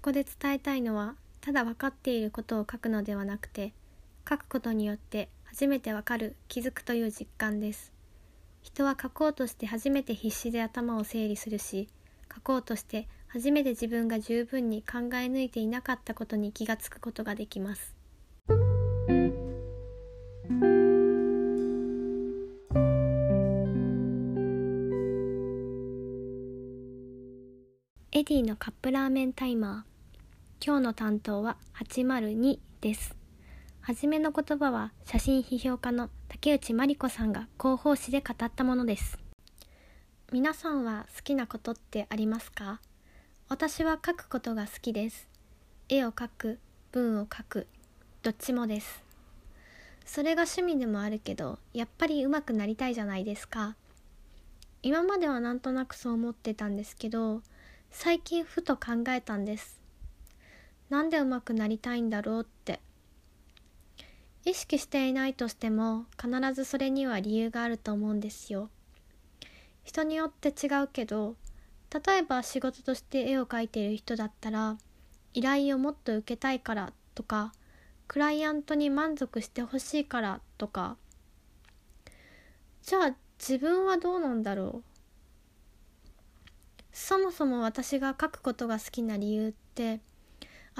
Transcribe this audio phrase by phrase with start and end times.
[0.00, 3.74] そこで伝えたいのはただ分かっていることを書くのではなくて
[4.26, 7.92] 書くことによって初めてわかる気づくという実感です。
[8.62, 11.86] 人は書こうとして初めて必死で頭を整理するし
[12.34, 17.94] 書こうとして初めて自分が十分に考え抜いていなかったことに気がつくことができます。
[28.12, 29.89] エディのカップラーメンタイマー。
[30.62, 33.16] 今日の担当は802です。
[33.80, 39.18] はじめの言葉は写真批評家の竹内真理子さんが広報誌で語ったものです。
[40.30, 42.82] 皆さんは好きなことってありますか？
[43.48, 45.30] 私は書くことが好きです。
[45.88, 46.58] 絵を描く
[46.92, 47.66] 文を書く
[48.22, 49.02] どっちもです。
[50.04, 53.76] それが趣味でもあるけどやっぱり上手くなりたいじゃないですか。
[54.82, 57.40] 今まではなんとなくそう思ってたんですけど
[57.90, 59.79] 最近ふと考えたんです。
[60.90, 62.80] なんで上手くなりたいんだろうって。
[64.44, 68.70] 意識していないとしても必ずそれには理由があると思うんですよ。
[69.84, 71.36] 人によって違うけど
[72.06, 74.78] 例えば仕事として絵を描いている人だったら
[75.34, 77.52] 依頼をもっと受けたいからとか
[78.08, 80.96] クライアントに満足してほしいからとか。
[82.82, 84.82] じゃあ自分はどうなんだろう？
[86.92, 90.00] そもそも私が書くことが好きな理由って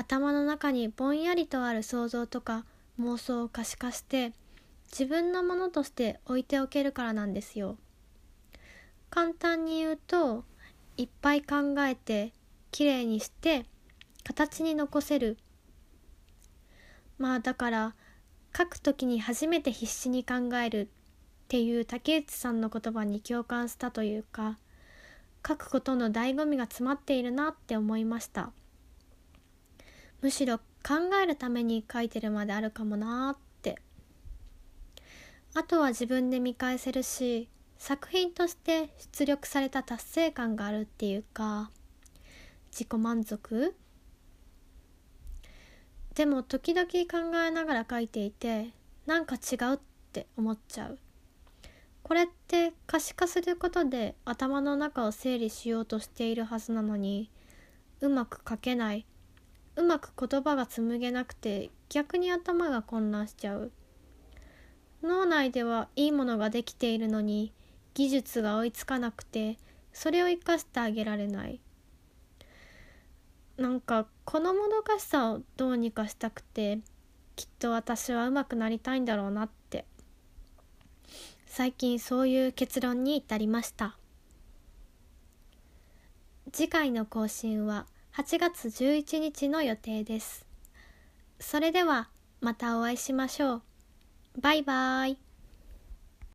[0.01, 2.65] 頭の中にぼんやりとある想像とか
[2.98, 4.33] 妄想を可視化して
[4.91, 7.77] 自分のものとして置いておけるからなんですよ。
[9.11, 10.45] 簡単に言うと
[10.97, 12.33] いっぱい考えて
[12.71, 13.67] きれいにして
[14.25, 15.37] 形に残せる
[17.19, 17.95] まあだから
[18.56, 20.89] 書くときに初めて必死に考えるっ
[21.48, 24.56] ていう竹内さんの言葉に共感したというか
[25.47, 28.53] 書くことの醍醐味が詰まっているなって思いました
[30.23, 30.65] むしろ考
[31.23, 33.81] えるために書いてるまであるかもなーって。
[35.55, 41.71] あとは自分で見返せるし作品として出力された達成感があるっていうか
[42.71, 43.75] 自己満足？
[46.15, 48.71] でも時々考えながら書いていて
[49.06, 49.78] なんか違うっ
[50.12, 50.99] て思っちゃう。
[52.03, 57.31] これって可視化することで頭の中を整理しようとしているはずなのに
[58.00, 59.06] うまく書けない。
[59.81, 63.73] うまく言葉が紡げなくて逆に頭が混乱しちゃう。
[65.03, 67.55] 脳内ではいいものができているのに
[67.95, 69.57] 技術が追いつかなくて
[69.95, 71.61] それを生かしてあげられない。
[73.57, 76.81] なんかこのもどかしさをどうにかしたくて
[77.35, 79.87] きっと私は上手くなりたいんだろうなって。
[81.47, 83.97] 最近そういう結論に至りました。
[86.53, 90.44] 次回の更新は8月11日の予定です。
[91.38, 92.10] それでは
[92.41, 93.62] またお会いしましょう。
[94.41, 95.30] バイバーイ。